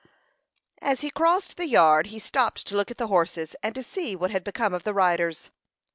As 0.81 1.01
he 1.01 1.11
crossed 1.11 1.57
the 1.57 1.67
yard 1.67 2.07
he 2.07 2.17
stopped 2.17 2.65
to 2.65 2.75
look 2.75 2.89
at 2.89 2.97
the 2.97 3.05
horses, 3.05 3.55
and 3.61 3.75
to 3.75 3.83
see 3.83 4.15
what 4.15 4.31
had 4.31 4.43
become 4.43 4.73
of 4.73 4.81
the 4.81 4.95
riders. 4.95 5.51